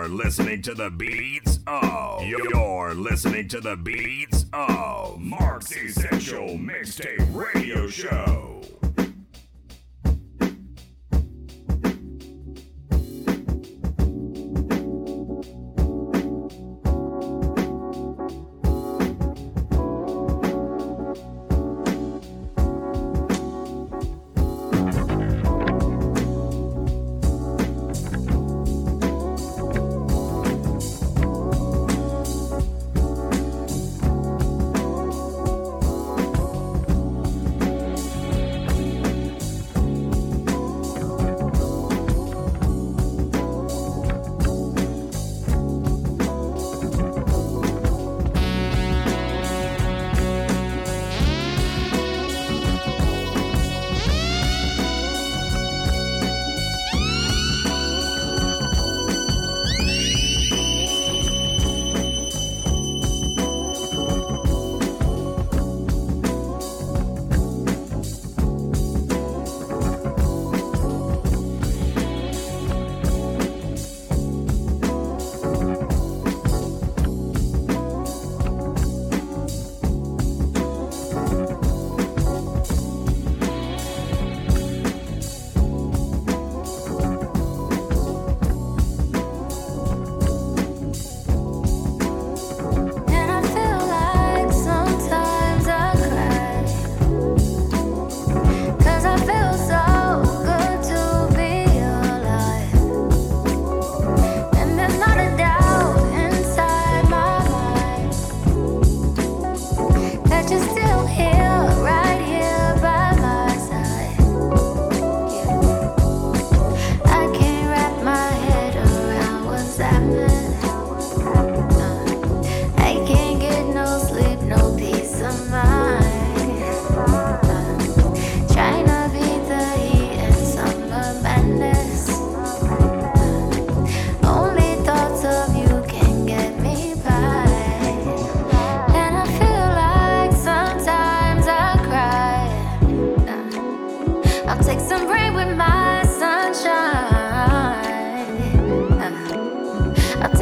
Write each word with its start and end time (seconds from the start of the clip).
You're 0.00 0.08
listening 0.08 0.62
to 0.62 0.72
the 0.72 0.88
beats 0.88 1.58
of. 1.66 2.22
You're 2.22 2.94
listening 2.94 3.48
to 3.48 3.60
the 3.60 3.76
beats 3.76 4.46
of 4.50 5.20
Mark's 5.20 5.76
Essential 5.76 6.56
Mixtape 6.56 7.34
Radio 7.34 7.86
Show. 7.86 8.59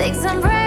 Take 0.08 0.14
some 0.16 0.40
breath. 0.40 0.57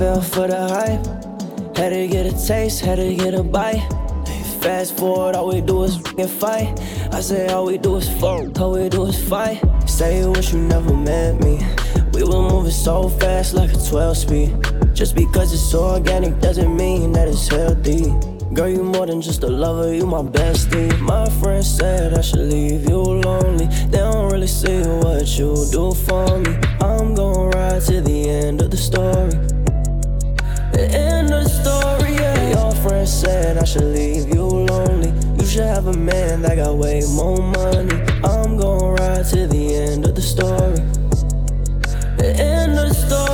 Fell 0.00 0.22
for 0.22 0.48
the 0.48 0.56
hype. 0.56 1.04
Had 1.76 1.90
to 1.90 2.08
get 2.08 2.24
a 2.24 2.32
taste, 2.46 2.80
had 2.80 2.96
to 2.96 3.14
get 3.14 3.34
a 3.34 3.42
bite. 3.42 3.86
Fast 4.62 4.96
forward, 4.96 5.34
all 5.36 5.48
we 5.48 5.60
do 5.60 5.84
is 5.84 5.98
fucking 5.98 6.26
fight. 6.26 6.80
I 7.12 7.20
say 7.20 7.48
all 7.48 7.66
we 7.66 7.76
do 7.76 7.96
is 7.96 8.08
fuck, 8.18 8.58
all 8.58 8.72
we 8.72 8.88
do 8.88 9.04
is 9.04 9.18
fight. 9.28 9.60
Say 9.86 10.20
you 10.20 10.30
wish 10.30 10.54
you 10.54 10.58
never 10.58 10.94
met 10.94 11.38
me. 11.44 11.58
We 12.14 12.22
were 12.24 12.40
moving 12.40 12.72
so 12.72 13.10
fast 13.10 13.52
like 13.52 13.72
a 13.74 13.76
12 13.76 14.16
speed. 14.16 14.50
Just 14.94 15.14
because 15.14 15.52
it's 15.52 15.70
so 15.70 15.80
organic 15.96 16.40
doesn't 16.40 16.74
mean 16.74 17.12
that 17.12 17.28
it's 17.28 17.48
healthy. 17.48 18.04
Girl, 18.54 18.70
you 18.70 18.82
more 18.82 19.04
than 19.04 19.20
just 19.20 19.42
a 19.42 19.48
lover, 19.48 19.92
you 19.92 20.06
my 20.06 20.22
bestie. 20.22 20.98
My 21.00 21.28
friend 21.40 21.62
said 21.62 22.14
I 22.14 22.22
should 22.22 22.48
leave 22.48 22.88
you 22.88 23.02
lonely. 23.02 23.66
They 23.90 23.98
don't 23.98 24.32
really 24.32 24.46
see 24.46 24.80
what 25.02 25.28
you 25.38 25.50
do 25.70 25.92
for 25.92 26.38
me. 26.38 26.56
I'm 26.80 27.14
gonna 27.14 27.50
ride 27.54 27.82
to 27.82 28.00
the 28.00 28.30
end 28.30 28.62
of 28.62 28.70
the 28.70 28.78
story. 28.78 29.59
Your 33.00 33.06
said 33.06 33.56
I 33.56 33.64
should 33.64 33.84
leave 33.84 34.28
you 34.28 34.42
lonely. 34.42 35.10
You 35.38 35.46
should 35.46 35.64
have 35.64 35.86
a 35.86 35.96
man 35.96 36.42
that 36.42 36.56
got 36.56 36.76
way 36.76 37.00
more 37.14 37.40
money. 37.40 37.94
I'm 38.22 38.58
gonna 38.58 38.92
ride 38.92 39.24
to 39.30 39.46
the 39.46 39.74
end 39.74 40.04
of 40.04 40.14
the 40.14 40.20
story. 40.20 40.76
The 42.18 42.36
end 42.36 42.78
of 42.78 42.90
the 42.90 42.94
story, 42.94 43.29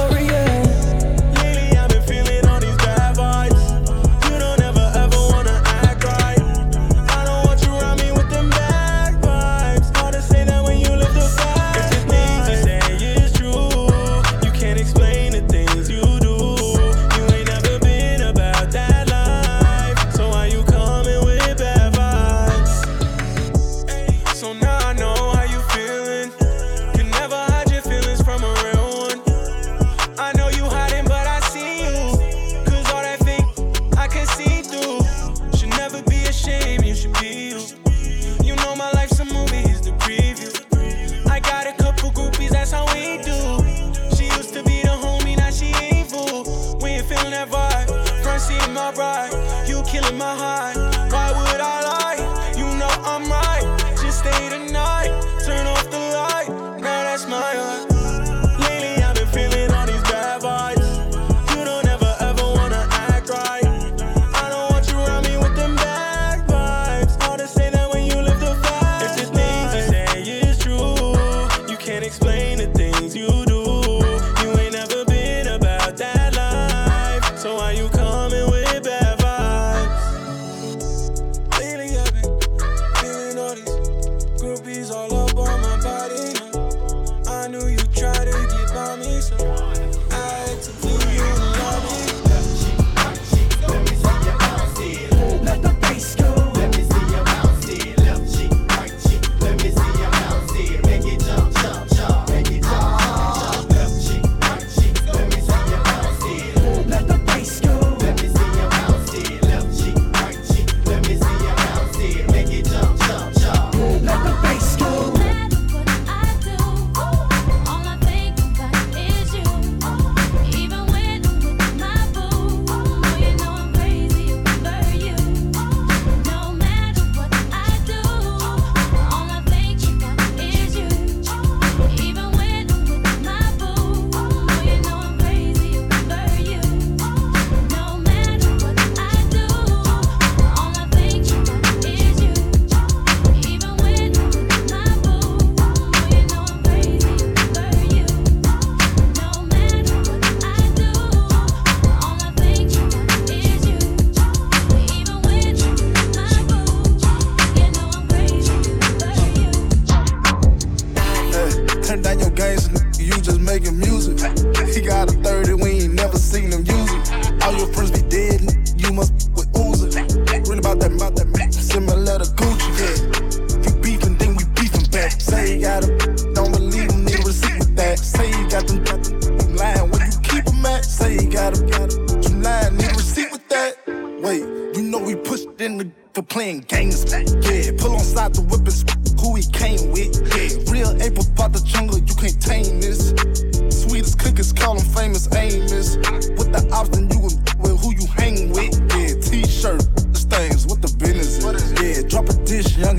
alright. 48.87 49.69
You 49.69 49.83
killing 49.83 50.17
my 50.17 50.37
heart. 50.37 50.86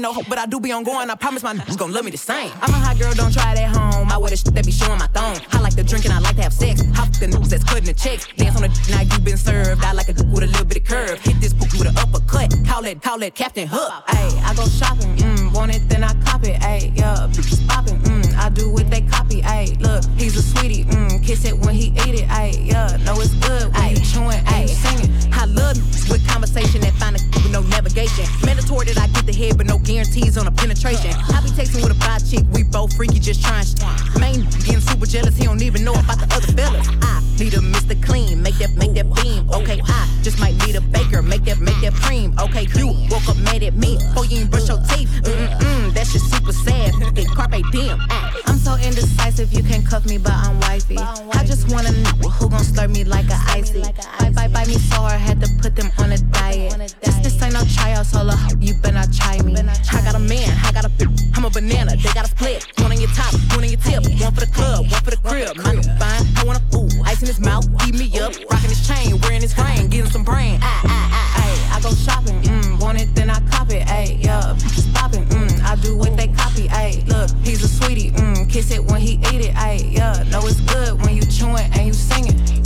ain't 0.00 0.02
no 0.02 0.12
hope, 0.14 0.28
but 0.28 0.38
I 0.38 0.46
do 0.46 0.58
be 0.60 0.72
on 0.72 0.82
going. 0.82 1.10
I 1.10 1.14
promise 1.14 1.42
my 1.42 1.52
niggas 1.54 1.76
gon' 1.76 1.92
love 1.92 2.04
me 2.04 2.10
the 2.10 2.16
same. 2.16 2.50
I'm 2.62 2.70
a 2.70 2.78
hot 2.78 2.98
girl, 2.98 3.12
don't 3.12 3.32
try 3.32 3.52
it 3.52 3.58
at 3.58 3.76
home. 3.76 4.08
I 4.10 4.16
wear 4.16 4.30
the 4.30 4.36
shit 4.36 4.54
that 4.54 4.64
be 4.64 4.72
showing 4.72 4.98
my 4.98 5.08
thong. 5.08 5.36
I 5.52 5.60
like 5.60 5.74
to 5.76 5.84
drink 5.84 6.06
and 6.06 6.14
I 6.14 6.18
like 6.20 6.36
to 6.36 6.42
have 6.42 6.54
sex. 6.54 6.80
Hop 6.94 7.12
the 7.20 7.26
niggas 7.26 7.50
that's 7.50 7.64
cutting 7.64 7.84
the 7.84 7.92
checks. 7.92 8.26
Dance 8.36 8.56
on 8.56 8.62
the 8.62 8.68
d- 8.68 8.92
now 8.92 9.02
you 9.02 9.18
been 9.20 9.36
served. 9.36 9.84
I 9.84 9.92
like 9.92 10.08
a 10.08 10.12
a 10.12 10.14
d- 10.14 10.24
with 10.32 10.44
a 10.44 10.46
little 10.46 10.64
bit 10.64 10.78
of 10.78 10.84
curve. 10.84 11.20
Hit 11.20 11.36
this 11.40 11.52
book 11.52 11.70
with 11.72 11.88
an 11.88 11.96
uppercut. 11.98 12.48
Call 12.66 12.84
it, 12.86 13.02
call 13.02 13.22
it 13.22 13.34
Captain 13.34 13.68
Hook. 13.68 13.92
Ayy, 14.08 14.32
I 14.42 14.54
go 14.54 14.64
shopping. 14.66 15.16
Mm, 15.16 15.54
want 15.54 15.74
it, 15.76 15.86
then 15.88 16.02
I 16.02 16.14
cop 16.24 16.44
it. 16.44 16.56
Ayy, 16.62 16.96
yeah, 16.96 17.28
bitches 17.30 17.66
popping. 17.68 17.98
Mm, 18.00 18.36
I 18.38 18.48
do 18.48 18.70
what 18.72 18.90
they 18.90 19.02
copy. 19.02 19.42
Ayy, 19.42 19.78
look, 19.80 20.02
he's 20.16 20.36
a 20.36 20.42
sweetie. 20.42 20.84
Mm, 20.84 21.22
kiss 21.22 21.44
it 21.44 21.56
when 21.58 21.74
he 21.74 21.88
eat 22.08 22.14
it. 22.24 22.28
Ayy, 22.28 22.72
yeah, 22.72 22.96
know 23.04 23.20
it's 23.20 23.34
good. 23.34 23.68
When 23.74 23.90
you 23.90 24.00
chewing, 24.00 24.40
ayy, 24.56 24.68
singing. 24.68 25.10
I 25.34 25.44
love 25.44 25.76
with 26.08 26.26
conversation 26.26 26.80
that 26.80 26.94
find 26.94 27.16
a 27.16 27.20
with 27.50 27.52
no 27.52 27.62
navigation. 27.62 28.24
Mandatory 28.44 28.86
that 28.86 28.98
I 28.98 29.06
get 29.08 29.26
the 29.26 29.32
head, 29.32 29.56
but 29.56 29.66
no 29.66 29.69
guarantees 29.90 30.38
on 30.38 30.46
a 30.46 30.52
penetration. 30.52 31.10
I 31.34 31.42
be 31.42 31.50
texting 31.50 31.82
with 31.82 31.90
a 31.90 31.98
bi 31.98 32.18
chick, 32.18 32.46
we 32.52 32.62
both 32.62 32.94
freaky, 32.96 33.18
just 33.18 33.42
trying. 33.42 33.64
sh- 33.64 33.74
Main 34.18 34.42
getting 34.62 34.80
super 34.80 35.06
jealous, 35.06 35.36
he 35.36 35.44
don't 35.44 35.62
even 35.62 35.82
know 35.84 35.94
about 35.94 36.18
the 36.18 36.28
other 36.30 36.52
fellas. 36.54 36.86
I 37.02 37.22
need 37.38 37.54
a 37.54 37.58
Mr. 37.58 38.00
Clean, 38.04 38.40
make 38.40 38.54
that, 38.58 38.70
make 38.76 38.94
that 38.94 39.12
beam. 39.16 39.50
Okay, 39.50 39.80
I 39.84 40.20
just 40.22 40.38
might 40.38 40.54
need 40.66 40.76
a 40.76 40.80
baker, 40.80 41.22
make 41.22 41.44
that, 41.44 41.58
make 41.58 41.80
that 41.82 41.94
cream. 41.94 42.34
Okay, 42.38 42.68
you 42.76 42.86
woke 43.10 43.28
up 43.28 43.36
mad 43.38 43.62
at 43.62 43.74
me, 43.74 43.98
before 43.98 44.26
you 44.26 44.40
ain't 44.40 44.50
brush 44.50 44.68
your 44.68 44.80
teeth. 44.90 45.10
Mm-mm, 45.24 45.92
that 45.94 46.06
shit 46.06 46.22
super 46.22 46.52
sad. 46.52 46.94
Hey, 47.16 47.24
carpe 47.24 47.60
diem. 47.72 47.98
Ah. 48.10 48.32
I'm 48.46 48.58
so 48.58 48.74
indecisive, 48.76 49.52
you 49.52 49.64
can 49.64 49.82
cuff 49.82 50.06
me, 50.06 50.18
but 50.18 50.32
I'm 50.32 50.60
wifey. 50.60 50.98
I 50.98 51.42
just 51.44 51.70
wanna 51.72 51.90
know 51.90 52.28
who 52.38 52.48
gon' 52.48 52.60
slurp 52.62 52.90
me 52.94 53.02
like 53.04 53.26
a 53.26 53.38
icy. 53.58 53.82
Bite, 53.82 54.34
bite, 54.34 54.52
bite 54.52 54.68
me 54.68 54.74
so 54.74 54.96
hard, 55.02 55.20
had 55.20 55.40
to 55.40 55.48
put 55.60 55.74
them 55.74 55.90
on 55.98 56.12
a 56.12 56.18
diet. 56.18 56.20
This, 56.20 56.22
this 56.22 56.29
tryout, 58.04 58.62
you 58.62 58.74
better 58.74 58.94
not 58.94 59.12
try 59.12 59.40
me. 59.42 59.54
I 59.56 60.02
got 60.02 60.14
a 60.14 60.18
man, 60.18 60.48
I 60.64 60.72
got 60.72 60.84
a 60.84 60.88
bitch, 60.88 61.36
I'm 61.36 61.44
a 61.44 61.50
banana, 61.50 61.96
they 61.96 62.12
got 62.12 62.24
a 62.24 62.28
split. 62.28 62.66
One 62.78 62.92
on 62.92 63.00
your 63.00 63.10
top, 63.10 63.34
one 63.54 63.64
on 63.64 63.70
your 63.70 63.80
tip, 63.80 64.04
one 64.20 64.32
for 64.32 64.40
the 64.40 64.50
club, 64.52 64.90
one 64.90 65.02
for 65.02 65.10
the 65.10 65.16
crib. 65.18 65.56
Mine 65.56 65.82
fine, 65.98 66.24
I 66.36 66.44
want 66.44 66.58
a 66.58 66.76
ooh, 66.76 66.88
ice 67.04 67.20
in 67.20 67.28
his 67.28 67.40
mouth, 67.40 67.66
eat 67.86 67.94
me 67.94 68.06
up, 68.20 68.32
rocking 68.50 68.70
his 68.70 68.86
chain, 68.86 69.18
wearing 69.22 69.42
his 69.42 69.56
ring, 69.58 69.88
getting 69.88 70.10
some 70.10 70.24
brain. 70.24 70.58
Ah, 70.62 70.82
ah, 70.84 71.08
ah, 71.12 71.42
ayy, 71.42 71.76
I 71.76 71.80
go 71.80 71.90
shopping, 71.94 72.40
mm, 72.42 72.80
want 72.80 73.00
it, 73.00 73.14
then 73.14 73.30
I 73.30 73.40
cop 73.50 73.70
it, 73.70 73.86
ayy, 73.86 74.22
yeah, 74.24 74.54
bitches 74.56 74.92
popping, 74.94 75.24
mm, 75.26 75.62
I 75.62 75.76
do 75.76 75.96
what 75.96 76.16
they 76.16 76.28
copy, 76.28 76.68
ayy, 76.68 77.06
look, 77.08 77.30
he's 77.44 77.62
a 77.62 77.68
sweetie, 77.68 78.12
mm, 78.12 78.50
kiss 78.50 78.70
it 78.70 78.84
when 78.84 79.00
he 79.00 79.14
eat 79.32 79.44
it, 79.44 79.54
ayy, 79.54 79.92
yeah, 79.92 80.22
know 80.30 80.40
it's 80.46 80.60
good 80.60 81.00
when 81.02 81.16
you 81.16 81.22
chewing 81.22 81.68
and 81.74 81.86
you 81.86 81.92
singing. 81.92 82.59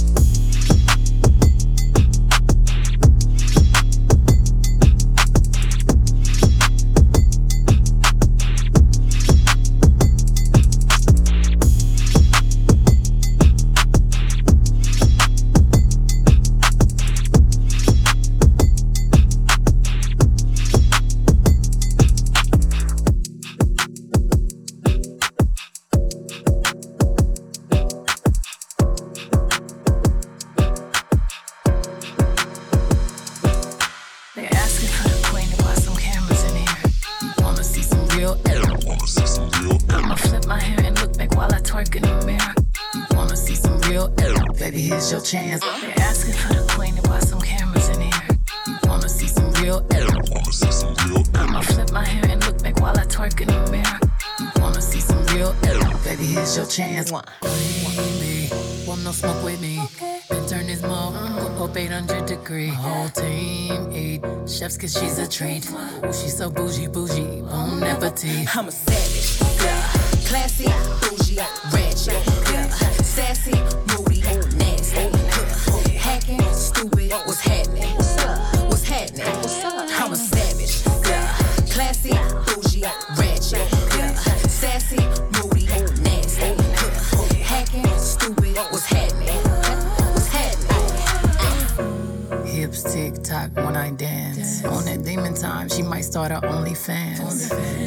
She's 64.95 65.19
a 65.19 65.29
treat. 65.29 65.69
Ooh, 65.71 66.13
she's 66.13 66.37
so 66.37 66.51
bougie, 66.51 66.87
bougie, 66.87 67.43
bon 67.43 67.83
appetit. 67.83 68.57
I'm 68.57 68.69
a 68.69 68.73
savage, 68.73 69.04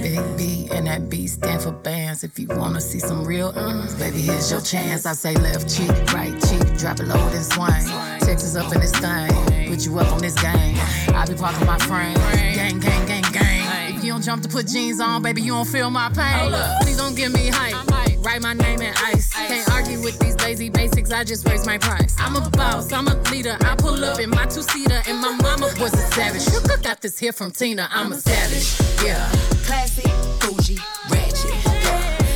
Big 0.01 0.37
B 0.37 0.67
and 0.71 0.87
that 0.87 1.09
B 1.09 1.27
stand 1.27 1.61
for 1.61 1.71
bands. 1.71 2.23
If 2.23 2.37
you 2.39 2.47
wanna 2.49 2.81
see 2.81 2.99
some 2.99 3.23
real, 3.23 3.51
mm, 3.53 3.99
baby, 3.99 4.21
here's 4.21 4.51
your 4.51 4.61
chance. 4.61 5.05
I 5.05 5.13
say 5.13 5.35
left 5.35 5.73
cheek, 5.75 5.91
right 6.13 6.33
cheek, 6.47 6.77
drop 6.77 6.99
it 6.99 7.07
low 7.07 7.27
and 7.29 7.45
swing. 7.45 8.19
Texas 8.19 8.55
up 8.55 8.73
in 8.73 8.81
this 8.81 8.91
thing, 8.91 9.29
put 9.69 9.85
you 9.85 9.97
up 9.99 10.11
on 10.11 10.19
this 10.19 10.35
game. 10.41 10.77
I 11.13 11.25
be 11.27 11.35
parking 11.35 11.65
my 11.65 11.77
frame, 11.79 12.15
gang, 12.53 12.79
gang, 12.79 13.05
gang, 13.05 13.23
gang. 13.31 13.95
If 13.95 14.03
you 14.03 14.11
don't 14.11 14.21
jump 14.23 14.43
to 14.43 14.49
put 14.49 14.67
jeans 14.67 14.99
on, 14.99 15.21
baby, 15.21 15.41
you 15.41 15.53
don't 15.53 15.67
feel 15.67 15.89
my 15.89 16.09
pain. 16.09 16.51
Please 16.81 16.97
don't 16.97 17.15
give 17.15 17.33
me 17.33 17.47
hype. 17.47 17.75
Write 18.23 18.41
my 18.41 18.53
name 18.53 18.81
in 18.81 18.93
ice. 18.97 19.33
Can't 19.33 19.69
argue 19.71 20.01
with 20.01 20.19
these 20.19 20.35
lazy 20.41 20.69
basics. 20.69 21.11
I 21.11 21.23
just 21.23 21.47
raise 21.47 21.65
my 21.65 21.77
price. 21.77 22.15
I'm 22.19 22.35
a 22.35 22.49
boss. 22.49 22.91
I'm 22.91 23.07
a 23.07 23.15
leader. 23.31 23.57
I 23.61 23.75
pull 23.75 24.03
up 24.03 24.19
in 24.19 24.29
my 24.29 24.45
two 24.45 24.61
seater, 24.61 25.01
and 25.07 25.19
my 25.21 25.31
mama 25.41 25.71
was 25.79 25.93
a 25.93 26.13
savage. 26.13 26.45
Got 26.83 27.01
this 27.01 27.17
here 27.17 27.31
from 27.31 27.51
Tina. 27.51 27.87
I'm 27.91 28.11
a 28.11 28.15
savage. 28.15 29.05
Yeah. 29.05 29.56
Classy, 29.67 30.01
bougie, 30.39 30.79
ratchet. 31.09 31.51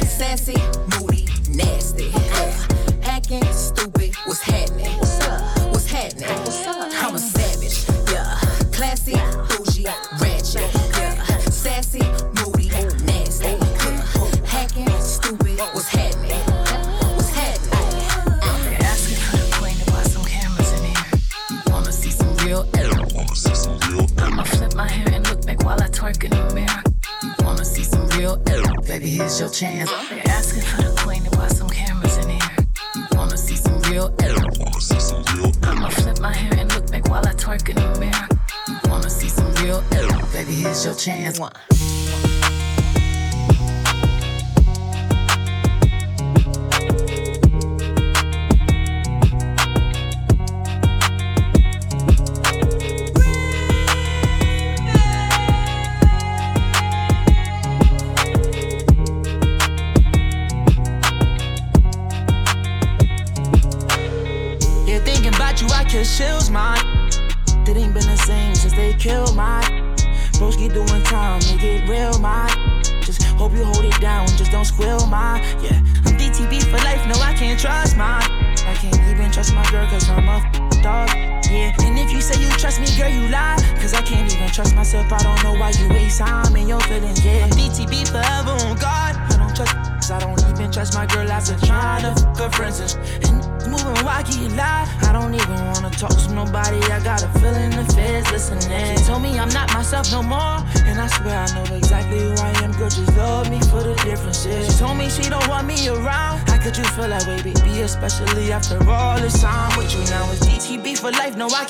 Sassy, 0.05 0.53
here's 29.21 29.39
your 29.39 29.49
chance. 29.49 29.89
They 30.09 30.21
asking 30.21 30.63
for 30.63 30.81
the 30.81 31.01
queen 31.01 31.23
to 31.23 31.31
buy 31.37 31.47
some 31.47 31.69
cameras 31.69 32.17
in 32.17 32.29
here. 32.29 32.49
Wanna 33.13 33.37
see 33.37 33.55
some 33.55 33.79
real 33.83 34.13
Wanna 34.19 34.81
see 34.81 34.99
some 34.99 35.23
real 35.35 35.51
I'ma 35.63 35.89
flip 35.89 36.19
my 36.19 36.33
hair 36.33 36.59
and 36.59 36.73
look 36.73 36.91
back 36.91 37.07
while 37.07 37.25
I 37.25 37.33
twerk 37.33 37.69
in 37.69 37.75
the 37.75 37.99
mirror. 37.99 38.27
You 38.67 38.77
Wanna 38.89 39.09
see 39.09 39.29
some 39.29 39.53
real 39.63 39.83
Baby, 40.33 40.53
here's 40.53 40.85
your 40.85 40.95
chance. 40.95 41.39
Yeah, 41.39 41.49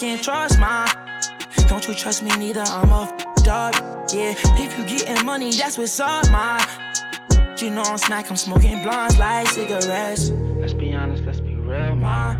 can't 0.02 0.24
trust 0.24 0.58
mine. 0.58 0.90
Don't 1.70 1.88
you 1.88 1.94
trust 1.94 2.24
me 2.24 2.36
neither? 2.36 2.62
I'm 2.62 2.90
a 2.90 3.06
dog. 3.44 3.76
Yeah, 4.12 4.34
if 4.58 4.76
you 4.76 4.84
getting 4.86 5.24
money, 5.24 5.52
that's 5.52 5.78
what's 5.78 6.00
up, 6.00 6.30
mine. 6.32 6.66
You 7.62 7.70
know 7.70 7.84
I'm 7.84 8.00
smack, 8.00 8.28
I'm 8.32 8.38
smoking 8.38 8.82
blunts 8.82 9.20
like 9.20 9.46
cigarettes. 9.46 10.32
Let's 10.32 10.74
be 10.74 10.96
honest, 10.96 11.24
let's 11.26 11.40
be 11.40 11.54
real, 11.54 11.96
mine. 11.96 12.40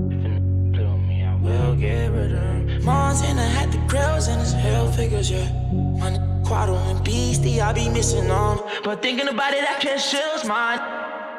If 0.10 0.24
you 0.24 0.72
play 0.72 0.84
with 0.86 1.02
me, 1.02 1.22
I 1.22 1.34
will 1.36 1.76
get 1.76 2.10
rid 2.12 2.32
of 2.32 2.40
them. 2.40 2.82
Montana 2.82 3.42
had 3.42 3.70
the 3.70 3.78
grills 3.86 4.28
and 4.28 4.40
his 4.40 4.54
hell 4.54 4.90
figures, 4.90 5.30
yeah. 5.30 5.52
Money, 6.00 6.16
Quado 6.48 6.78
and 6.90 7.04
Beastie, 7.04 7.60
I 7.60 7.74
be 7.74 7.90
missing 7.90 8.28
them. 8.28 8.60
But 8.82 9.02
thinking 9.02 9.28
about 9.28 9.52
it, 9.52 9.64
I 9.64 9.78
can't 9.78 10.00
chills, 10.00 10.46
mine. 10.46 10.78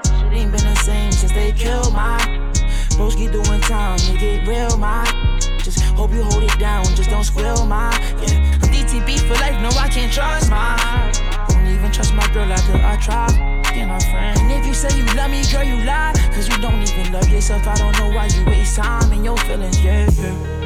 Shit 0.06 0.34
ain't 0.38 0.52
been 0.52 0.62
the 0.62 0.76
same 0.76 1.12
since 1.12 1.32
they 1.32 1.52
killed 1.54 1.94
mine. 1.94 2.54
Most 3.00 3.18
keep 3.18 3.32
doing 3.32 3.62
time, 3.62 3.98
they 3.98 4.18
get 4.20 4.48
real, 4.48 4.78
mine. 4.78 5.27
Just 5.68 5.84
hope 6.00 6.14
you 6.14 6.24
hold 6.24 6.44
it 6.44 6.58
down, 6.60 6.86
just 6.96 7.10
don't 7.10 7.26
squill, 7.26 7.66
mine. 7.66 7.92
Yeah, 8.24 8.40
I'm 8.64 8.70
DTB 8.72 9.20
for 9.20 9.34
life, 9.34 9.62
no, 9.62 9.68
I 9.78 9.90
can't 9.90 10.10
trust 10.10 10.50
mine. 10.50 11.12
Don't 11.50 11.68
even 11.68 11.92
trust 11.92 12.14
my 12.14 12.26
girl 12.32 12.50
after 12.50 12.78
I 12.78 12.96
try. 12.96 13.28
Being 13.74 13.90
our 13.90 14.00
friend. 14.00 14.40
And 14.40 14.52
if 14.54 14.66
you 14.66 14.74
say 14.74 14.98
you 14.98 15.04
love 15.18 15.30
me, 15.30 15.44
girl, 15.52 15.66
you 15.66 15.76
lie. 15.84 16.14
Cause 16.32 16.48
you 16.48 16.58
don't 16.60 16.82
even 16.82 17.12
love 17.12 17.28
yourself. 17.28 17.68
I 17.68 17.76
don't 17.76 18.00
know 18.00 18.16
why 18.16 18.28
you 18.28 18.46
waste 18.46 18.78
time 18.78 19.12
in 19.12 19.26
your 19.26 19.36
feelings, 19.40 19.84
yeah, 19.84 20.10
yeah. 20.10 20.57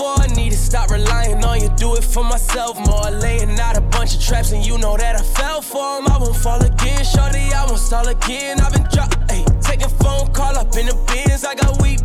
For? 0.00 0.14
I 0.24 0.26
need 0.38 0.52
to 0.56 0.56
stop 0.70 0.90
relying 0.90 1.44
on 1.44 1.60
you, 1.60 1.68
do 1.76 1.94
it 1.98 2.04
for 2.04 2.24
myself 2.24 2.74
more. 2.88 3.10
Laying 3.24 3.60
out 3.60 3.76
a 3.76 3.82
bunch 3.94 4.16
of 4.16 4.20
traps, 4.22 4.52
and 4.52 4.64
you 4.64 4.78
know 4.78 4.96
that 4.96 5.14
I 5.20 5.24
fell 5.38 5.60
for 5.60 5.86
'em. 5.96 6.04
I 6.14 6.16
won't 6.22 6.36
fall 6.44 6.60
again, 6.70 7.04
shorty, 7.04 7.44
I 7.60 7.62
won't 7.68 7.82
stall 7.88 8.08
again. 8.08 8.60
I've 8.64 8.72
been 8.72 8.86
drop, 8.94 9.10
hey, 9.30 9.44
taking 9.68 9.92
phone 10.00 10.26
call 10.38 10.56
up 10.62 10.70
in 10.80 10.86
the 10.90 10.96
bins. 11.08 11.44
I 11.44 11.54
got 11.54 11.72
weep, 11.82 12.00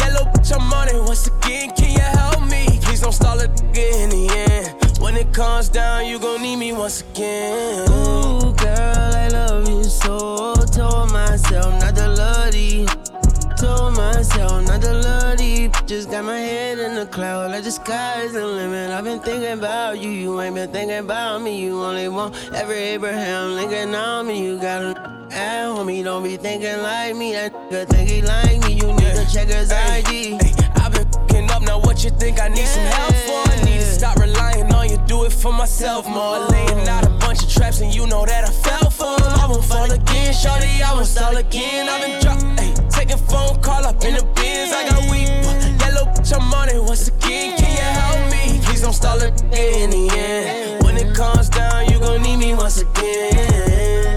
yellow 0.00 0.24
bitch, 0.32 0.50
I'm 0.56 0.72
on 0.78 0.88
it 0.94 1.00
once 1.10 1.24
again. 1.32 1.66
Can 1.76 1.90
you 1.98 2.08
help 2.20 2.42
me? 2.54 2.62
Please 2.84 3.00
don't 3.00 3.16
stall 3.22 3.38
it 3.40 3.52
again 3.60 3.96
in 4.04 4.10
the 4.16 4.24
end. 4.50 4.66
When 5.04 5.14
it 5.16 5.32
comes 5.32 5.68
down, 5.68 6.06
you 6.06 6.18
gon' 6.18 6.42
need 6.42 6.58
me 6.64 6.70
once 6.72 6.98
again. 7.06 7.88
Ooh, 7.88 8.52
girl, 8.62 9.10
I 9.24 9.28
love 9.38 9.68
you 9.68 9.84
so. 9.84 10.54
Told 10.78 11.12
myself 11.12 11.70
not 11.82 11.94
to 11.96 12.08
love 12.20 12.52
these. 12.52 12.90
Told 13.60 13.96
myself 13.96 14.56
not 14.68 14.80
to 14.82 14.92
love 15.06 15.38
these. 15.38 15.57
Just 15.88 16.10
got 16.10 16.26
my 16.26 16.36
head 16.36 16.78
in 16.78 16.96
the 16.96 17.06
cloud, 17.06 17.50
like 17.50 17.64
the 17.64 17.70
sky's 17.70 18.34
the 18.34 18.46
limit. 18.46 18.90
I've 18.90 19.04
been 19.04 19.20
thinking 19.20 19.52
about 19.52 19.98
you, 19.98 20.10
you 20.10 20.38
ain't 20.38 20.54
been 20.54 20.70
thinking 20.70 20.98
about 20.98 21.40
me. 21.40 21.62
You 21.64 21.82
only 21.82 22.08
want 22.08 22.34
every 22.52 22.76
Abraham 22.76 23.54
Lincoln 23.54 23.94
on 23.94 24.26
me. 24.26 24.44
You 24.44 24.58
gotta 24.60 24.90
at 25.32 25.64
homie, 25.64 26.04
don't 26.04 26.22
be 26.24 26.36
thinking 26.36 26.82
like 26.82 27.16
me. 27.16 27.32
That 27.32 27.54
nigga 27.54 27.88
think 27.88 28.10
he 28.10 28.20
like 28.20 28.60
me. 28.66 28.74
You 28.74 28.88
need 28.92 29.14
to 29.16 29.26
check 29.32 29.48
his 29.48 29.72
ID. 29.72 30.34
I've 30.74 30.92
been 30.92 31.10
fucking 31.10 31.50
up. 31.52 31.62
Now, 31.62 31.78
what 31.78 32.04
you 32.04 32.10
think 32.10 32.38
I 32.38 32.48
need 32.48 32.66
some 32.66 32.84
help 32.84 33.14
for? 33.24 33.50
I 33.50 33.64
need 33.64 33.80
to 33.80 33.86
stop 33.86 34.18
relying 34.18 34.70
on 34.74 34.90
you, 34.90 34.98
do 35.06 35.24
it 35.24 35.32
for 35.32 35.54
myself 35.54 36.06
more. 36.06 36.38
Laying 36.50 36.86
out 36.86 37.06
a 37.06 37.10
bunch 37.18 37.42
of 37.42 37.50
traps, 37.50 37.80
and 37.80 37.94
you 37.94 38.06
know 38.06 38.26
that 38.26 38.44
I 38.44 38.50
fell 38.50 38.90
for 38.90 39.14
'em. 39.24 39.40
I 39.40 39.46
won't 39.46 39.64
fall 39.64 39.90
again, 39.90 40.34
shorty. 40.34 40.82
I 40.82 40.92
won't 40.92 41.06
stall 41.06 41.34
again. 41.34 41.88
I've 41.88 42.02
been 42.02 42.20
drop, 42.20 42.42
hey, 42.60 42.74
taking 42.90 43.16
phone 43.16 43.58
call 43.62 43.86
up 43.86 44.04
in 44.04 44.16
the 44.16 44.24
bins. 44.36 44.70
I 44.74 44.86
got 44.86 44.98
yellow 45.88 46.06
bitch, 46.12 46.34
I'm 46.34 46.52
on 46.54 46.68
it 46.68 46.82
once 46.82 47.08
again. 47.08 47.56
Can 47.56 47.70
you 47.70 47.90
help 48.00 48.30
me? 48.30 48.60
Please 48.64 48.82
don't 48.82 48.92
stall 48.92 49.20
it 49.20 49.42
in 49.52 49.90
the 49.90 50.10
end. 50.16 50.84
When 50.84 50.96
it 50.96 51.14
comes 51.14 51.48
down, 51.48 51.88
you 51.90 51.98
gon' 51.98 52.22
need 52.22 52.36
me 52.36 52.54
once 52.54 52.80
again. 52.82 54.07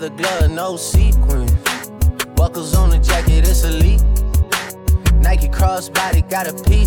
Leather 0.00 0.16
glove, 0.16 0.50
no 0.50 0.76
sequin. 0.76 1.46
Buckles 2.34 2.74
on 2.74 2.88
the 2.88 2.98
jacket, 2.98 3.46
it's 3.46 3.64
elite. 3.64 4.02
Nike 5.16 5.48
crossbody 5.48 6.28
got 6.30 6.46
a 6.46 6.54
piece 6.64 6.79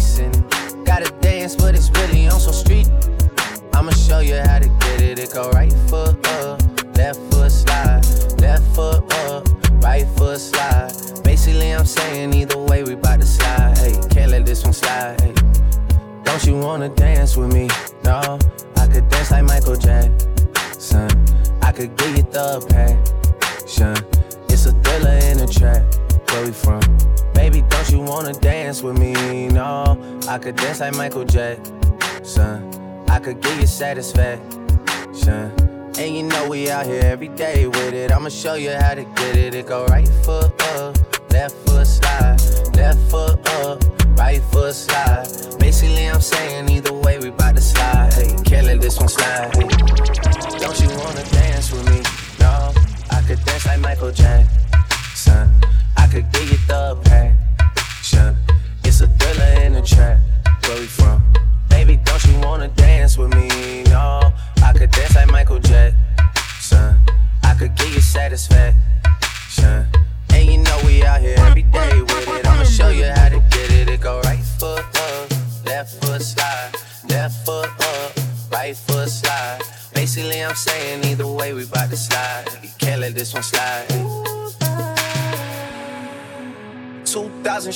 satisfaction. 34.04 35.52
And 35.98 36.16
you 36.16 36.24
know 36.24 36.50
we 36.50 36.70
out 36.70 36.86
here 36.86 37.02
every 37.04 37.30
day 37.30 37.68
with 37.68 37.94
it. 37.94 38.12
I'ma 38.12 38.30
show 38.30 38.56
you 38.56 38.72
how 38.72 38.96
to 38.96 39.04
get 39.04 39.38
it. 39.38 39.56
It 39.56 39.68
go 39.68 39.86
right 39.86 40.08
foot 40.24 40.62
up, 40.76 40.98
left 41.32 41.56
foot 41.68 41.88
slide, 41.88 42.42
left 42.76 43.00
foot 43.10 43.48
up, 43.62 43.84
right 44.18 44.42
foot 44.52 44.74
slide. 44.74 45.28
Basically, 45.60 46.10
I'm 46.10 46.20
saying 46.20 46.70
either 46.70 46.94
way, 46.94 47.20
we 47.20 47.30
bout 47.30 47.56
to 47.56 47.62
slide. 47.62 48.14
Hey, 48.14 48.36
can't 48.44 48.68
let 48.68 48.82
this 48.82 49.00
one 49.00 49.08
slide. 49.10 49.52
Don't 49.54 50.80
you 50.82 50.90
wanna 50.98 51.24
dance 51.32 51.72
with 51.72 51.86
me? 51.90 52.02
No, 52.40 52.74
I 53.12 53.22
could 53.28 53.44
dance 53.46 53.66
like 53.66 53.80
Michael 53.80 54.12
Jackson. 54.12 55.50
I 55.96 56.08
could 56.08 56.30
give 56.34 56.52
you 56.52 56.58
the 56.68 56.98
passion. 57.06 58.36
It's 58.84 59.02
a 59.02 59.08
thriller 59.08 59.62
in 59.64 59.76
a 59.76 59.82
track. 59.82 60.20
Where 60.68 60.80
we 60.80 60.88
from? 60.88 61.13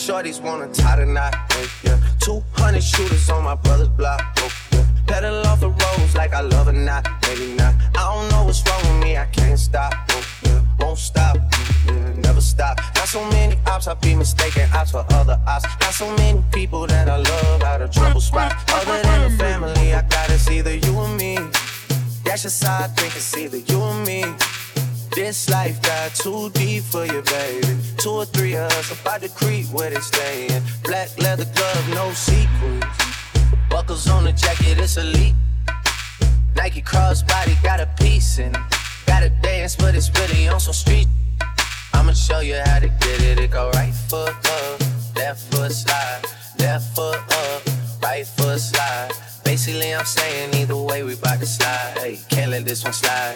Shorties 0.08 0.39
wanna 0.41 0.72
tie 0.72 0.96
the 0.96 1.06
knot. 1.06 1.36
Yeah. 1.84 2.00
200 2.22 2.82
shooters 2.82 3.30
on 3.30 3.43
my 3.43 3.56
brother's 3.56 3.89
block. 3.89 4.37
Foot 45.67 45.75
slide, 45.75 46.21
left 46.60 46.95
foot 46.95 47.17
up, 47.17 47.62
right 48.01 48.25
foot 48.25 48.58
slide. 48.58 49.12
Basically, 49.43 49.93
I'm 49.93 50.06
saying 50.06 50.56
either 50.56 50.77
way 50.77 51.03
we 51.03 51.15
bout 51.15 51.41
to 51.41 51.45
slide. 51.45 51.97
Hey, 51.97 52.19
can't 52.30 52.51
let 52.51 52.63
this 52.63 52.86
one 52.86 52.93
slide. 52.93 53.36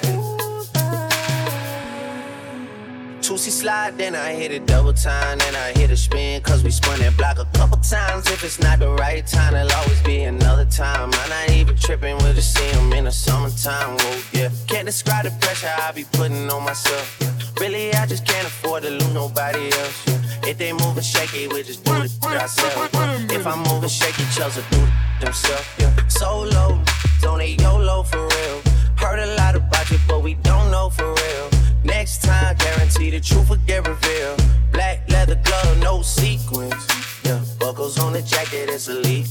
Toosie 3.20 3.52
slide, 3.52 3.98
then 3.98 4.15
I 4.15 4.32
hit 4.32 4.54
it 4.54 4.65
double 4.65 4.94
time, 4.94 5.39
then 5.39 5.56
I 5.58 5.78
hit 5.78 5.91
a 5.91 5.98
spin, 5.98 6.41
cause 6.41 6.63
we 6.63 6.72
spun 6.72 7.00
that 7.00 7.17
block 7.17 7.38
a 7.38 7.46
couple 7.58 7.76
times. 7.80 8.26
If 8.28 8.46
it's 8.46 8.62
not 8.62 8.80
the 8.80 8.91
right 8.91 9.28
time, 9.28 9.54
it'll 9.54 9.78
always 9.80 10.02
be 10.04 10.22
another 10.24 10.63
time. 10.63 11.12
I'm 11.13 11.30
not 11.30 11.50
even 11.50 11.76
tripping, 11.76 12.15
we'll 12.20 12.34
just 12.34 12.56
see 12.56 12.70
in 12.98 13.04
the 13.04 13.12
summertime. 13.12 13.98
Whoa, 13.98 14.22
yeah. 14.32 14.50
Can't 14.67 14.86
describe 14.86 15.26
the 15.26 15.32
pressure 15.41 15.70
I 15.78 15.91
be 15.91 16.06
putting 16.06 16.50
on 16.50 16.63
myself. 16.63 17.20
Really, 17.60 17.94
I 17.94 18.06
just 18.06 18.26
can't 18.26 18.48
afford 18.48 18.84
to 18.84 18.89
lose 18.89 19.13
nobody 19.13 19.65
else. 19.74 20.08
Yeah. 20.08 20.21
If 20.43 20.58
they 20.58 20.73
moving 20.73 21.04
shaky, 21.04 21.47
we 21.47 21.63
just 21.63 21.84
do 21.84 21.93
it 21.93 22.12
ourselves. 22.23 22.89
If 23.32 23.45
I'm 23.45 23.60
moving 23.63 23.89
shaky, 23.89 24.23
Chelsea 24.36 24.62
do 24.71 24.77
it 24.77 24.91
themselves. 25.21 25.67
Yeah. 25.77 26.08
Solo, 26.08 26.82
don't 27.21 27.41
YOLO 27.60 28.04
for 28.04 28.27
real. 28.27 28.62
Heard 28.97 29.19
a 29.19 29.36
lot 29.36 29.56
about 29.56 29.89
you, 29.91 29.97
but 30.08 30.21
we 30.23 30.34
don't 30.36 30.71
know 30.71 30.89
for 30.89 31.08
real. 31.13 31.49
Next 31.84 32.23
time, 32.23 32.56
guarantee 32.58 33.12
the 33.12 33.19
truth 33.19 33.49
will 33.49 33.58
get 33.65 33.88
revealed. 33.88 34.41
Black 34.71 35.10
leather 35.10 35.39
glove, 35.43 35.77
no 35.80 36.01
sequins. 36.01 36.88
Yeah, 37.23 37.41
buckles 37.60 37.99
on 37.99 38.13
the 38.13 38.21
jacket, 38.21 38.69
it's 38.69 38.88
elite. 38.88 39.27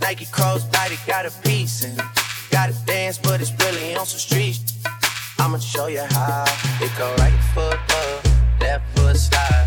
Nike 0.00 0.26
crossbody 0.26 1.04
got 1.06 1.26
a 1.26 1.30
piece 1.42 1.84
and 1.84 2.00
gotta 2.50 2.74
dance, 2.86 3.18
but 3.18 3.40
it's 3.40 3.52
really 3.64 3.94
on 3.96 4.06
some 4.06 4.18
street. 4.18 4.60
I'ma 5.38 5.58
show 5.58 5.86
you 5.86 6.04
how. 6.10 6.44
It 6.80 6.92
go 6.96 7.12
right 7.18 7.38
foot 7.54 7.74
up, 7.74 8.24
left 8.60 8.84
foot 8.96 9.16
slide, 9.16 9.66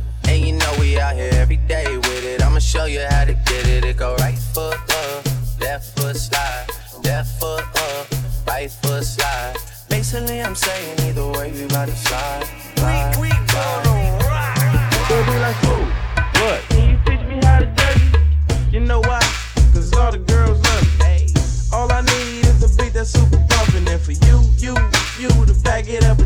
And 0.31 0.45
you 0.45 0.53
know 0.53 0.73
we 0.79 0.97
out 0.97 1.13
here 1.13 1.29
every 1.33 1.57
day 1.57 1.85
with 1.97 2.23
it. 2.23 2.41
I'ma 2.41 2.59
show 2.59 2.85
you 2.85 3.01
how 3.09 3.25
to 3.25 3.33
get 3.33 3.67
it. 3.67 3.83
It 3.83 3.97
go 3.97 4.15
right 4.15 4.37
foot 4.37 4.79
up, 5.03 5.25
left 5.59 5.99
foot 5.99 6.15
slide, 6.15 6.67
left 7.03 7.37
foot 7.37 7.65
up, 7.89 8.07
right 8.47 8.71
foot 8.71 9.03
slide. 9.03 9.57
Basically, 9.89 10.41
I'm 10.41 10.55
saying 10.55 11.01
either 11.01 11.27
way, 11.27 11.51
we 11.51 11.67
bout 11.67 11.89
to 11.89 11.95
slide. 11.97 12.45
slide, 12.77 13.13
we, 13.17 13.23
we 13.23 13.29
gonna 13.51 14.19
rock. 14.23 14.55
They'll 15.09 15.25
be 15.25 15.37
like, 15.45 15.59
who? 15.65 15.75
What? 16.39 16.61
Can 16.69 16.91
you 16.91 16.97
teach 17.05 17.27
me 17.27 17.35
how 17.43 17.59
to 17.59 17.65
dirty? 17.65 18.71
You 18.71 18.79
know 18.79 19.01
why? 19.01 19.19
Cause 19.73 19.93
all 19.97 20.13
the 20.13 20.19
girls 20.19 20.63
love 20.63 20.99
me. 20.99 21.03
Hey. 21.03 21.27
All 21.73 21.91
I 21.91 21.99
need 21.99 22.45
is 22.45 22.63
a 22.63 22.77
beat 22.81 22.93
that's 22.93 23.09
super 23.09 23.35
bumpin'. 23.35 23.85
And 23.85 23.99
for 23.99 24.13
you, 24.13 24.39
you, 24.55 24.77
you 25.19 25.45
to 25.45 25.53
back 25.61 25.89
it 25.89 26.05
up 26.05 26.20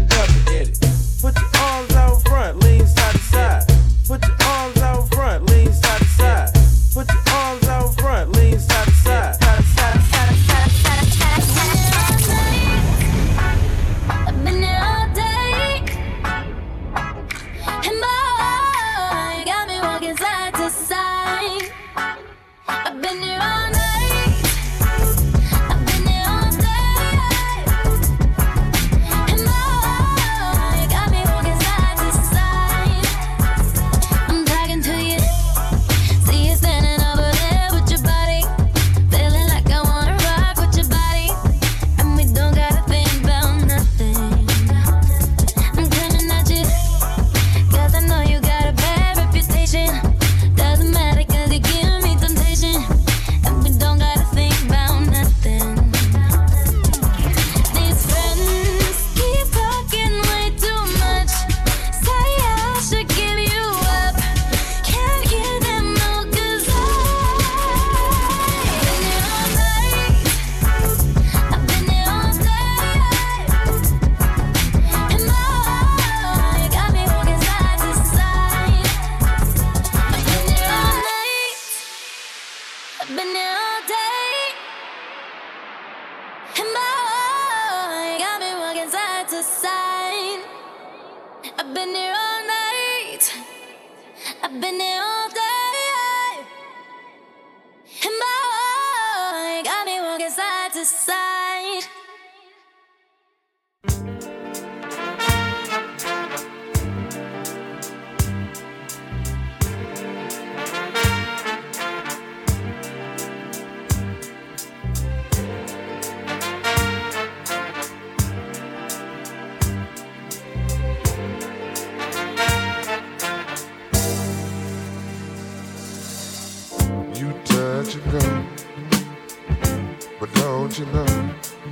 But 130.19 130.33
don't 130.33 130.77
you 130.79 130.85
know 130.87 131.05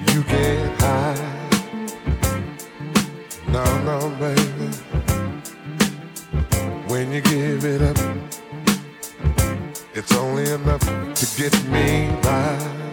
you 0.08 0.24
can't 0.24 0.82
hide? 0.82 1.34
No, 3.48 3.64
no, 3.84 4.10
baby. 4.20 4.68
When 6.88 7.12
you 7.12 7.22
give 7.22 7.66
it 7.66 7.82
up, 7.82 7.98
it's 9.94 10.14
only 10.16 10.50
enough 10.52 10.82
to 10.82 11.26
get 11.38 11.54
me 11.70 12.10
by. 12.22 12.93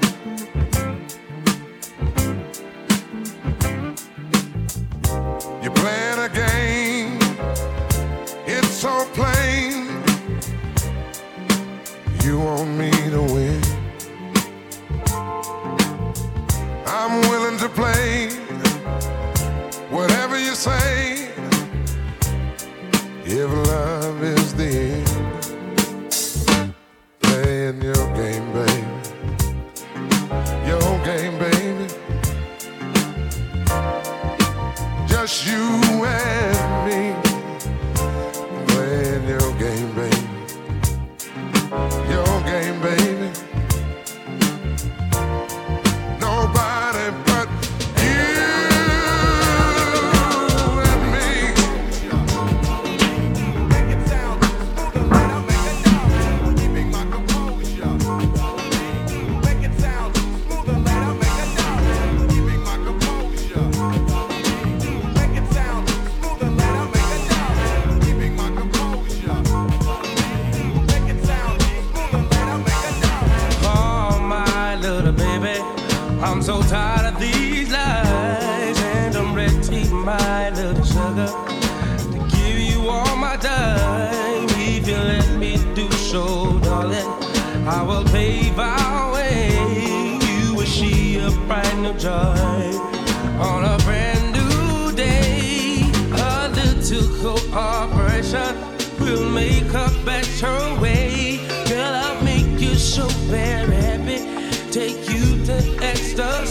To 106.14 106.50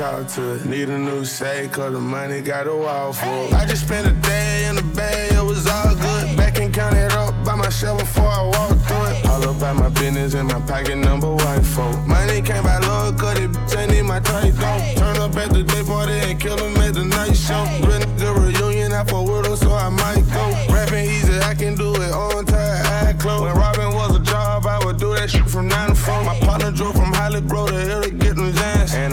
talk 0.00 0.26
to 0.26 0.54
it. 0.54 0.64
Need 0.64 0.88
a 0.88 0.98
new 0.98 1.26
shade, 1.26 1.72
cause 1.72 1.92
the 1.92 2.00
money 2.00 2.40
got 2.40 2.66
a 2.66 2.74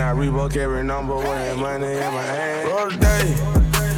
And 0.08 0.18
I 0.18 0.24
Reebok 0.24 0.56
every 0.56 0.84
number 0.84 1.18
when 1.18 1.60
money 1.60 1.92
in 1.92 2.14
my 2.14 2.22
hand. 2.22 2.70
Roll 2.70 2.90
the 2.90 2.96
day, 2.96 3.28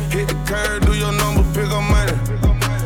hit 0.10 0.28
the 0.28 0.34
curb, 0.48 0.84
do 0.84 0.98
your 0.98 1.12
number, 1.12 1.44
pick 1.54 1.70
up 1.70 1.86
money. 1.86 2.18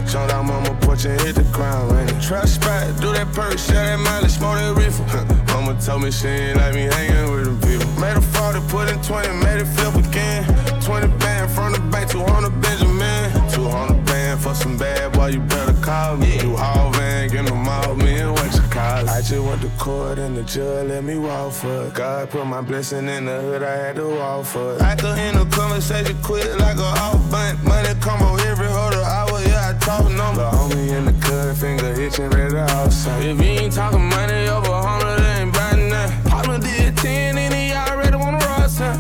Show 0.05 0.27
that 0.27 0.43
mama 0.43 0.75
put 0.81 1.05
your 1.05 1.13
hit 1.13 1.35
the 1.35 1.47
ground, 1.53 1.93
man. 1.93 2.07
Trust 2.19 2.55
spot, 2.55 2.83
do 2.99 3.13
that 3.13 3.31
perk, 3.31 3.57
share 3.57 3.95
that 3.95 3.99
mileage, 4.03 4.31
smoke 4.31 4.57
that 4.59 4.75
reefer. 4.75 5.07
mama 5.53 5.79
told 5.79 6.03
me 6.03 6.11
she 6.11 6.27
ain't 6.27 6.57
like 6.57 6.75
me 6.75 6.81
hanging 6.81 7.31
with 7.31 7.45
them 7.45 7.59
people. 7.63 7.87
Made 7.95 8.17
a 8.17 8.21
40, 8.21 8.59
put 8.67 8.91
in 8.91 9.01
20, 9.01 9.29
made 9.39 9.61
it 9.61 9.71
flip 9.71 9.95
again. 10.03 10.43
20 10.81 11.07
band 11.23 11.49
from 11.49 11.71
the 11.71 11.79
bank, 11.79 12.11
200 12.11 12.27
Benjamin. 12.59 13.31
200 13.55 14.03
band 14.05 14.41
for 14.41 14.53
some 14.53 14.77
bad 14.77 15.13
boy, 15.13 15.27
you 15.27 15.39
better 15.39 15.73
call 15.81 16.17
me. 16.17 16.41
You 16.41 16.57
haul 16.57 16.91
van, 16.91 17.29
get 17.29 17.45
them 17.45 17.67
out, 17.69 17.95
me 17.95 18.19
and 18.19 18.33
what 18.33 18.53
you 18.53 18.62
it. 18.83 19.09
I 19.09 19.21
just 19.21 19.43
went 19.43 19.61
to 19.61 19.69
court 19.77 20.19
and 20.19 20.35
the 20.35 20.43
judge 20.43 20.87
let 20.87 21.03
me 21.03 21.17
walk 21.17 21.53
for 21.53 21.87
it. 21.87 21.93
God 21.93 22.29
put 22.29 22.45
my 22.45 22.61
blessing 22.61 23.07
in 23.07 23.25
the 23.25 23.41
hood, 23.41 23.63
I 23.63 23.75
had 23.75 23.95
to 23.97 24.07
walk 24.07 24.45
for 24.45 24.75
it. 24.75 24.81
I 24.81 24.95
could 24.95 25.17
end 25.17 25.37
the 25.37 25.45
conversation 25.55 26.17
quick 26.21 26.47
like 26.59 26.77
a 26.77 26.89
off 27.05 27.19
bunt. 27.31 27.63
Money 27.63 27.93
come 28.01 28.21
on 28.21 28.39
every 28.41 28.67
other 28.67 29.01
hour, 29.01 29.39
yeah, 29.41 29.69
I 29.69 29.79
talk 29.79 30.09
number. 30.11 30.49
The 30.49 30.57
homie 30.57 30.97
in 30.97 31.05
the 31.05 31.13
cut, 31.25 31.57
finger 31.57 31.93
itching, 31.99 32.29
ready 32.29 32.51
to 32.51 32.59
outside. 32.59 33.23
If 33.23 33.37
you 33.37 33.43
ain't 33.43 33.73
talking 33.73 34.05
money 34.09 34.47
over 34.47 34.71
a 34.71 34.81
hundred, 34.81 35.21
it 35.21 35.39
ain't 35.39 35.53
buying 35.53 35.89
nothing. 35.89 36.31
Partner 36.31 36.59
did 36.59 36.97
10 36.97 37.37
and 37.37 37.53
he 37.53 37.73
already 37.73 38.17
want 38.17 38.39
to 38.41 38.47
run. 38.47 38.53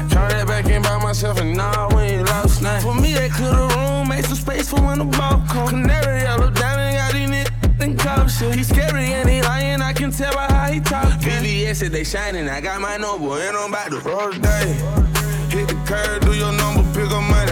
Turn 0.09 0.29
that 0.29 0.45
back 0.47 0.65
in 0.65 0.81
by 0.81 0.97
myself 1.01 1.39
and 1.39 1.57
nah, 1.57 1.93
we 1.95 2.03
ain't 2.03 2.25
lost 2.27 2.61
nothing. 2.61 2.93
For 2.93 2.99
me, 2.99 3.13
they 3.13 3.29
clear 3.29 3.51
the 3.51 3.67
room, 3.75 4.07
make 4.07 4.25
some 4.25 4.35
space 4.35 4.69
for 4.69 4.81
when 4.81 4.99
the 4.99 5.05
ball 5.05 5.43
come. 5.49 5.67
Canary 5.67 6.21
yellow 6.21 6.51
nothing 7.87 7.97
comes. 7.97 8.39
He's 8.39 8.69
scary 8.69 9.13
and 9.13 9.29
he 9.29 9.41
lying, 9.41 9.81
I 9.81 9.93
can 9.93 10.11
tell 10.11 10.33
by 10.33 10.45
how 10.45 10.71
he 10.71 10.79
talking. 10.79 11.19
BBS 11.19 11.77
said 11.77 11.91
they 11.91 12.03
shining, 12.03 12.49
I 12.49 12.61
got 12.61 12.81
my 12.81 12.97
noble 12.97 13.33
and 13.33 13.55
I'm 13.57 13.69
about 13.69 13.91
to 13.91 13.99
roll 13.99 14.31
day. 14.31 14.67
Hit 15.49 15.67
the 15.67 15.79
curb, 15.85 16.23
do 16.23 16.33
your 16.33 16.51
number, 16.53 16.83
pick 16.93 17.11
up 17.11 17.23
money. 17.29 17.51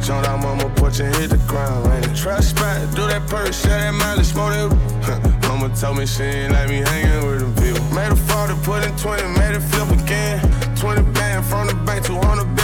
Jumped 0.00 0.26
out 0.26 0.40
mama 0.40 0.68
porch 0.76 1.00
and 1.00 1.14
hit 1.16 1.30
the 1.30 1.38
ground 1.46 1.86
running. 1.86 2.14
Trust 2.14 2.50
spot, 2.50 2.94
do 2.96 3.06
that 3.06 3.28
purse, 3.28 3.62
share 3.62 3.78
that 3.78 3.92
mileage, 3.92 4.26
smoke 4.26 4.52
that. 4.52 5.38
mama 5.48 5.74
told 5.76 5.98
me 5.98 6.06
she 6.06 6.22
ain't 6.22 6.52
like 6.52 6.68
me 6.68 6.76
hanging 6.76 7.26
with 7.26 7.40
them 7.40 7.54
people. 7.54 7.84
Made 7.94 8.10
a 8.10 8.16
fall 8.16 8.48
to 8.48 8.54
put 8.64 8.84
in 8.84 8.96
20, 8.96 9.22
made 9.38 9.54
it 9.54 9.60
flip 9.60 9.90
again. 10.00 10.40
20 10.76 11.02
band 11.12 11.44
from 11.44 11.66
the 11.68 11.74
bank, 11.84 12.04
200. 12.04 12.61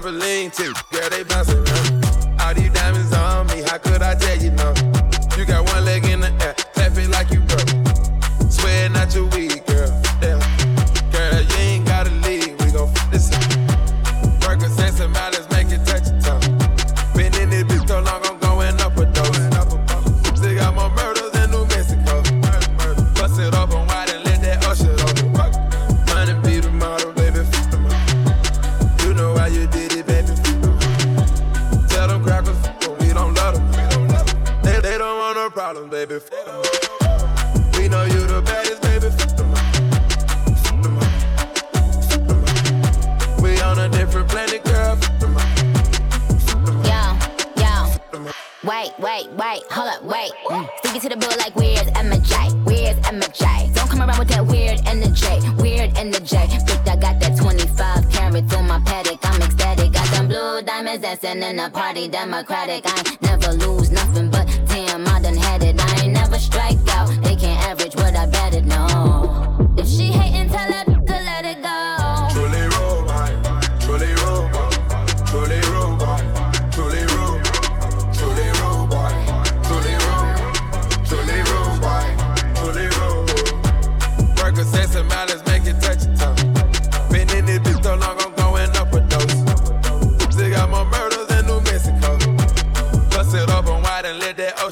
trampoline 0.00 0.54
too. 0.54 0.72
Girl, 0.90 1.08
they 1.10 1.22
bouncing. 1.24 1.58
All 2.40 2.54
these 2.54 2.70
diamonds 2.72 3.12
on 3.12 3.46
me, 3.48 3.62
how 3.62 3.78
could 3.78 4.02
I 4.02 4.14
tell 4.14 4.36
you 4.38 4.50
democratic. 62.50 62.89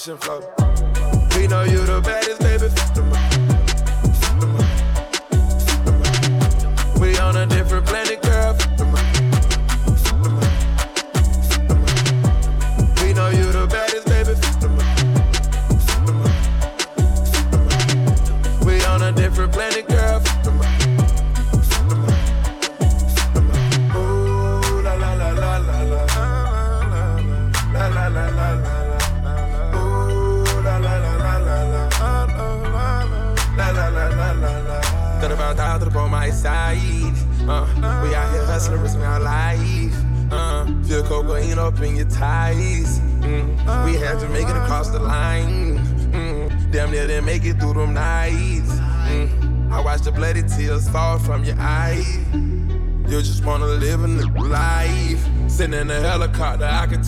and 0.09 0.21
flow. 0.21 0.41
We 1.37 1.47
know 1.49 1.65
you 1.65 1.85
the 1.85 2.01
baddest. 2.03 2.48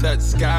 touch 0.01 0.21
sky 0.23 0.50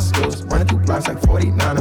skills, 0.00 0.42
running 0.44 0.66
through 0.66 0.80
blocks 0.80 1.08
like 1.08 1.20
49. 1.22 1.76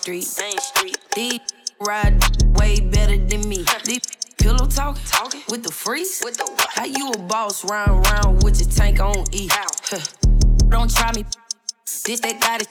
Street, 0.00 0.26
Dane 0.38 0.58
Street. 0.58 0.98
Deep 1.14 1.42
ride 1.78 2.16
way 2.56 2.80
better 2.80 3.18
than 3.18 3.46
me. 3.46 3.66
Deep 3.84 4.02
pillow 4.38 4.66
talking, 4.66 5.02
talking 5.04 5.42
with 5.50 5.62
the 5.62 5.70
freeze. 5.70 6.22
With 6.24 6.38
the 6.38 6.44
what? 6.44 6.68
How 6.70 6.86
you 6.86 7.10
a 7.10 7.18
boss 7.18 7.66
round 7.66 8.06
round 8.06 8.42
with 8.42 8.58
your 8.60 8.70
tank 8.70 8.98
on 8.98 9.26
E? 9.32 9.48
Huh. 9.52 10.00
Don't 10.70 10.90
try 10.90 11.12
me. 11.12 11.26
This 12.06 12.20
that 12.20 12.40
got 12.40 12.62
it. 12.62 12.68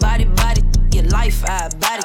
Body 0.00 0.24
body, 0.24 0.62
your 0.92 1.04
life 1.04 1.44
I 1.44 1.68
body. 1.78 2.02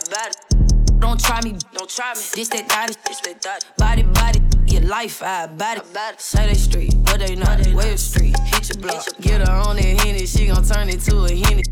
Don't 1.00 1.20
try 1.20 1.41
me. 1.41 1.58
Don't 1.74 1.89
try 1.89 2.14
me. 2.14 2.22
This 2.36 2.50
that 2.50 2.68
got 2.70 2.91
it. 2.91 2.98
This 3.08 3.22
that 3.22 3.66
Body 3.80 4.04
body, 4.04 4.41
your 4.68 4.84
life 4.84 5.24
I 5.24 5.48
body. 5.48 5.82
Say 6.18 6.48
they 6.50 6.54
street, 6.54 6.93
but 7.04 7.18
they 7.18 7.34
not. 7.34 7.66
Wave 7.74 8.00
street, 8.00 8.38
hit 8.41 8.70
your 8.70 8.78
block. 8.80 9.08
Get 9.22 9.48
her 9.48 9.54
on 9.54 9.78
that 9.78 10.02
henny, 10.02 10.28
she 10.28 10.46
gon' 10.46 10.64
turn 10.64 10.89
it 10.89 11.00
to 11.02 11.26
a 11.26 11.34
henny. 11.34 11.64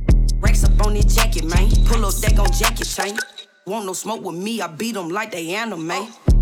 Racks 0.43 0.65
up 0.65 0.85
on 0.85 0.93
this 0.93 1.15
jacket, 1.15 1.45
man. 1.45 1.69
Pull 1.85 2.05
up 2.05 2.13
deck 2.19 2.37
on 2.37 2.51
jacket 2.51 2.85
chain. 2.85 3.17
Want 3.65 3.85
no 3.85 3.93
smoke 3.93 4.21
with 4.25 4.35
me, 4.35 4.59
I 4.59 4.67
beat 4.67 4.93
them 4.93 5.07
like 5.07 5.31
they 5.31 5.55
anime. 5.55 5.87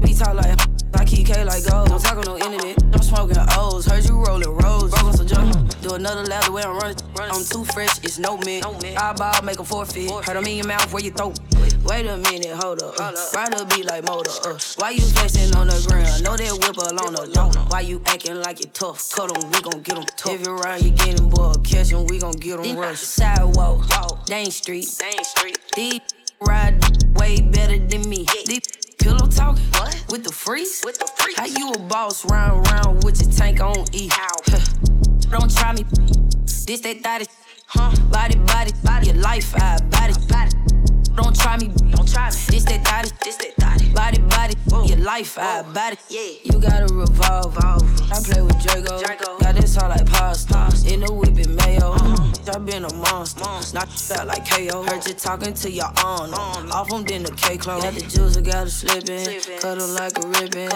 We 0.01 0.15
talk 0.15 0.33
like 0.33 0.57
I 0.95 1.05
keep 1.05 1.27
K 1.27 1.43
like 1.43 1.63
gold. 1.69 1.89
Don't 1.89 2.01
talk 2.01 2.17
on 2.17 2.23
no 2.25 2.35
internet. 2.35 2.81
I'm 2.91 3.01
smoking 3.03 3.37
O's. 3.51 3.85
Heard 3.85 4.03
you 4.05 4.23
rolling 4.23 4.49
rolls. 4.49 4.89
Broke 4.89 5.03
on 5.03 5.13
some 5.13 5.27
junk. 5.27 5.81
Do 5.81 5.93
another 5.93 6.23
lap 6.23 6.45
the 6.45 6.51
way 6.51 6.63
I'm 6.63 6.75
running. 6.79 6.97
I'm 7.19 7.43
too 7.43 7.63
fresh, 7.63 7.99
it's 8.03 8.17
no 8.17 8.37
mint. 8.37 8.65
I 8.65 9.13
ball, 9.13 9.39
make 9.43 9.59
a 9.59 9.63
forfeit. 9.63 10.09
Heard 10.09 10.35
them 10.35 10.45
in 10.45 10.57
your 10.57 10.65
mouth 10.65 10.91
where 10.91 11.03
you 11.03 11.11
throat. 11.11 11.39
Wait 11.85 12.07
a 12.07 12.17
minute, 12.17 12.55
hold 12.57 12.81
up. 12.81 12.99
Uh, 12.99 13.13
ride 13.35 13.53
a 13.53 13.65
beat 13.65 13.85
like 13.85 14.03
motor. 14.03 14.31
Uh, 14.43 14.57
why 14.77 14.89
you 14.89 15.01
flexing 15.01 15.55
on 15.55 15.67
the 15.67 15.85
ground? 15.87 16.23
Know 16.23 16.35
that 16.35 16.51
whip 16.53 16.77
alone 16.77 17.13
the 17.13 17.31
don't. 17.31 17.55
Why 17.71 17.81
you 17.81 18.01
acting 18.07 18.41
like 18.41 18.61
it 18.61 18.73
tough? 18.73 19.11
Cut 19.11 19.29
'em, 19.29 19.47
we 19.51 19.61
gon' 19.61 19.81
get 19.83 19.95
'em 19.95 20.05
tough. 20.17 20.33
If 20.33 20.47
you 20.47 20.55
run, 20.55 20.83
you 20.83 20.89
getting 20.89 21.29
bored. 21.29 21.63
Catch 21.63 21.93
'em, 21.93 22.07
we 22.07 22.17
gon' 22.17 22.31
get 22.31 22.59
'em 22.59 22.75
rush. 22.75 22.99
Sidewalk, 22.99 23.85
Dane 24.25 24.49
Street, 24.49 24.87
Dane 24.99 25.23
Street. 25.23 25.59
Deep 25.75 26.01
ride 26.41 26.83
way 27.17 27.41
better 27.41 27.77
than 27.77 28.09
me. 28.09 28.25
Deep 28.45 28.63
pillow 28.99 29.27
talking 29.27 29.63
with 30.09 30.23
the 30.23 30.31
freeze. 30.31 30.81
With 30.85 30.99
the 30.99 31.07
freeze. 31.17 31.37
How 31.37 31.45
you 31.45 31.71
a 31.71 31.79
boss 31.79 32.25
round 32.25 32.67
round 32.67 33.03
with 33.03 33.21
your 33.21 33.31
tank 33.31 33.61
on 33.61 33.85
E? 33.93 34.09
Huh. 34.11 34.59
Don't 35.31 35.53
try 35.55 35.73
me. 35.73 35.85
This 36.65 36.81
that 36.81 37.01
thotty. 37.01 37.25
Huh? 37.65 37.91
Body 38.11 38.37
body 38.39 38.71
body. 38.83 39.07
Your 39.07 39.15
life 39.15 39.53
I 39.55 39.79
body. 39.89 40.13
body. 40.27 40.60
Don't 41.31 41.39
try 41.39 41.57
me. 41.57 41.67
Don't 41.91 42.11
try 42.11 42.29
me. 42.29 42.35
This 42.49 42.65
that 42.65 42.83
thotty. 42.83 43.09
This 43.23 43.37
that 43.37 43.55
thotty. 43.55 43.87
Body 43.93 44.19
body. 44.19 44.55
Your 44.85 44.97
life 44.97 45.37
I 45.39 45.61
body. 45.61 45.95
Yeah. 46.09 46.19
You 46.43 46.59
gotta 46.59 46.93
revolve. 46.93 47.57
I 47.57 48.19
play 48.21 48.41
with 48.41 48.61
Draco. 48.61 48.99
Draco. 48.99 49.37
Got 49.39 49.55
this 49.55 49.77
all 49.77 49.87
like 49.87 50.05
pasta. 50.07 50.67
In 50.91 50.99
the 50.99 51.13
whip 51.13 51.37
and 51.37 51.55
mayo. 51.55 51.93
Uh-huh. 51.93 52.53
I 52.53 52.59
been 52.59 52.83
a 52.83 52.93
monster. 52.95 53.45
Knock 53.73 53.87
you 53.87 54.15
out 54.17 54.27
like 54.27 54.49
KO. 54.49 54.81
Uh-huh. 54.81 54.91
Heard 54.91 55.07
you 55.07 55.13
talking 55.13 55.53
to 55.53 55.71
your 55.71 55.87
aunt. 56.03 56.33
Off 56.33 56.89
them 56.89 57.05
then 57.05 57.23
the 57.23 57.31
K 57.31 57.55
clone. 57.55 57.79
Got 57.79 57.93
the 57.93 58.01
juice, 58.01 58.35
I 58.35 58.41
got 58.41 58.67
it 58.67 58.71
slipping. 58.71 59.59
Cut 59.61 59.81
'em 59.81 59.95
like 59.95 60.17
a 60.21 60.27
ribbon. 60.27 60.69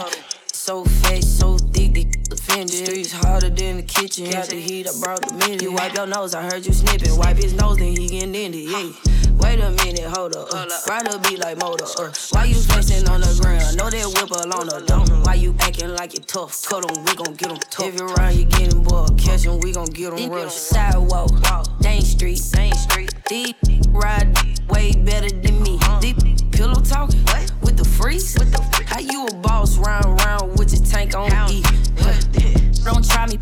So 0.54 0.86
fat, 0.86 1.22
so 1.22 1.58
thick, 1.58 2.25
offended. 2.46 2.86
Streets 2.86 3.12
harder 3.12 3.50
than 3.50 3.78
the 3.78 3.84
kitchen. 3.84 4.30
Got 4.30 4.50
the 4.50 4.60
heat, 4.60 4.88
I 4.88 4.92
brought 5.00 5.28
the 5.28 5.34
minute. 5.36 5.62
You 5.62 5.74
wipe 5.74 5.94
your 5.94 6.08
nose, 6.08 6.34
I 6.36 6.44
heard 6.44 6.66
you 6.66 6.74
snipping. 6.74 7.18
Wipe 7.18 7.38
his 7.38 7.54
nose, 7.54 7.78
then 7.78 7.96
he 7.96 8.08
getting 8.08 8.36
in 8.36 8.54
it. 8.54 8.70
Yeah. 8.70 8.92
Wait 9.38 9.60
a 9.60 9.70
minute, 9.72 10.06
hold 10.06 10.36
up. 10.36 10.48
Uh, 10.52 10.66
ride 10.88 11.14
a 11.14 11.20
beat 11.20 11.40
like 11.40 11.58
motor. 11.60 11.86
Uh, 11.86 12.12
why 12.32 12.46
you 12.46 12.56
flexing 12.56 13.08
on 13.10 13.22
the 13.22 13.40
ground? 13.42 13.78
Know 13.78 13.90
that 13.90 14.06
whip 14.16 14.32
alone 14.32 14.68
the 14.68 14.84
don't. 14.88 15.26
Why 15.26 15.36
you 15.36 15.56
acting 15.60 15.94
like 15.94 16.16
it 16.16 16.28
tough? 16.28 16.64
Cut 16.66 16.90
'em, 16.90 17.04
we 17.04 17.16
gon' 17.16 17.36
get 17.36 17.52
'em 17.52 17.58
tough. 17.70 17.86
If 17.86 18.00
you 18.00 18.08
run, 18.08 18.38
you 18.38 18.46
getting 18.46 18.84
bored. 18.84 19.18
Catch 19.18 19.46
'em, 19.46 19.60
we 19.60 19.72
gon' 19.74 19.86
get 19.88 20.14
'em 20.14 20.30
rush. 20.30 20.54
Sidewalk, 20.54 21.32
Dane 21.82 22.02
Street, 22.02 22.42
Dane 22.52 22.74
Street. 22.74 23.14
Deep 23.28 23.58
ride 23.90 24.36
way 24.70 24.94
better 24.94 25.30
than 25.30 25.62
me. 25.64 25.80
Deep 26.00 26.18
pillow 26.56 26.82
talking 26.82 27.20
with 27.62 27.78
the 27.78 27.86
freeze. 27.86 28.36
With 28.40 28.52
the 28.52 28.62
freeze. 28.72 28.90
How 28.90 29.00
you 29.00 29.26
a 29.26 29.36
boss 29.36 29.78
round 29.78 30.22
round 30.22 30.58
with 30.58 30.74
your 30.74 30.84
tank 30.86 31.16
on 31.16 31.30
E? 31.52 31.62
Don't 32.84 33.08
try 33.08 33.28
me. 33.28 33.38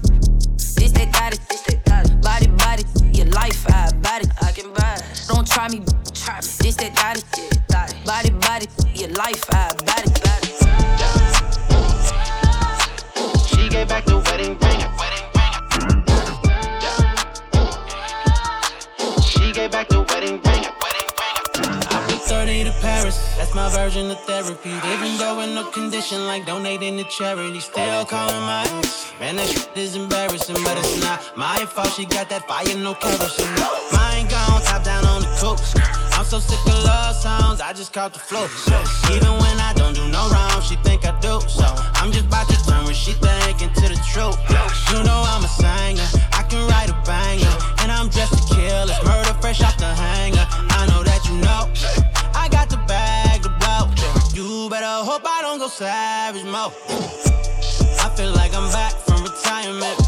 This 0.58 0.92
that 0.92 1.12
got 1.14 1.34
it. 1.34 1.40
This 1.50 1.62
that 1.62 1.86
got 1.86 2.06
it. 2.06 2.22
Body 2.22 2.48
body, 2.48 2.84
your 3.14 3.28
life 3.28 3.66
I 3.70 3.92
body. 4.02 4.26
I 4.42 4.52
can 4.52 4.74
buy 4.74 4.96
it. 4.96 5.26
Don't 5.28 5.48
try 5.48 5.70
me. 5.70 5.84
Try 6.14 6.36
me. 6.42 6.48
This 6.60 6.76
that 6.78 6.96
got 6.96 7.18
it. 7.18 7.26
Body 8.06 8.32
body, 8.32 8.68
your 8.96 9.10
life 9.10 9.46
I 9.52 9.74
body. 9.86 10.10
She 13.48 13.70
gave 13.70 13.88
back 13.88 14.13
That's 23.04 23.54
my 23.54 23.68
version 23.70 24.10
of 24.10 24.20
therapy. 24.22 24.70
Even 24.70 25.18
though 25.18 25.42
in 25.42 25.54
no 25.56 25.70
condition 25.72 26.26
like 26.26 26.46
donating 26.46 26.96
to 26.98 27.04
charity, 27.04 27.60
still 27.60 28.06
calling 28.06 28.42
my 28.42 28.64
ex. 28.80 29.12
Man, 29.20 29.36
that 29.36 29.48
shit 29.48 29.76
is 29.76 29.96
embarrassing, 29.98 30.56
but 30.64 30.78
it's 30.78 31.02
not 31.02 31.20
my 31.36 31.66
fault. 31.66 31.90
She 31.90 32.06
got 32.06 32.30
that 32.30 32.48
fire, 32.48 32.78
no 32.78 32.94
kerosene. 32.94 33.46
Mine 33.92 34.28
gone, 34.30 34.62
top 34.62 34.86
down 34.86 35.04
on 35.06 35.22
the 35.22 35.28
coast. 35.36 35.76
I'm 36.14 36.24
so 36.24 36.40
sick 36.40 36.60
of 36.66 36.84
love 36.86 37.14
songs, 37.16 37.60
I 37.60 37.74
just 37.74 37.92
caught 37.92 38.14
the 38.14 38.20
flow. 38.20 38.48
So 38.48 38.80
even 39.12 39.34
when 39.34 39.60
I 39.60 39.74
don't 39.76 39.94
do 39.94 40.08
no 40.08 40.30
wrong, 40.30 40.62
she 40.62 40.78
think 40.78 41.06
I 41.06 41.12
do. 41.20 41.42
So 41.50 41.68
I'm 42.00 42.10
just 42.10 42.28
about 42.28 42.48
to 42.48 42.58
turn 42.64 42.86
what 42.86 42.96
she 42.96 43.12
think 43.12 43.62
into 43.62 43.82
the 43.82 44.00
truth. 44.08 44.40
You 44.96 45.04
know 45.04 45.24
I'm 45.28 45.44
a 45.44 45.52
singer, 45.52 46.08
I 46.32 46.44
can 46.48 46.66
write 46.70 46.90
a 46.90 46.96
banger, 47.04 47.52
and 47.84 47.92
I'm 47.92 48.08
dressed 48.08 48.32
to 48.32 48.56
kill. 48.56 48.88
It's 48.88 49.04
murder 49.04 49.36
fresh 49.42 49.62
off 49.62 49.78
the 49.78 49.92
hanger. 49.92 50.48
I 50.48 50.88
know 50.88 51.04
that 51.04 51.20
you 51.28 51.36
know. 51.44 52.03
Savage 55.78 56.44
mode. 56.44 56.72
I 58.00 58.14
feel 58.16 58.32
like 58.34 58.54
I'm 58.54 58.72
back 58.72 58.94
from 58.94 59.24
retirement. 59.24 60.03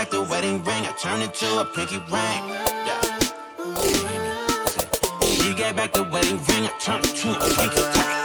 Back 0.00 0.08
the 0.08 0.22
wedding 0.22 0.64
ring, 0.64 0.86
I 0.86 0.92
turned 0.98 1.22
it 1.22 1.34
to 1.34 1.60
a 1.60 1.64
pinky 1.66 1.98
ring. 1.98 2.42
Yeah. 2.86 3.02
She 5.26 5.52
gave 5.52 5.76
back 5.76 5.92
the 5.92 6.04
wedding 6.04 6.38
ring, 6.38 6.64
I 6.64 6.72
turned 6.80 7.04
it 7.04 7.16
to 7.16 7.28
a 7.32 7.54
pinky 7.54 7.82
ring. 7.82 8.19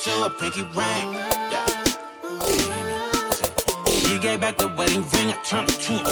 To 0.00 0.24
a 0.24 0.30
pinky 0.30 0.62
ring. 0.62 1.12
Gave 4.20 4.40
back 4.40 4.58
the 4.58 4.68
wedding 4.76 5.02
ring, 5.12 5.28
I 5.28 5.38
turned 5.44 5.70
it 5.70 5.80
to 5.80 5.94
a 5.94 6.09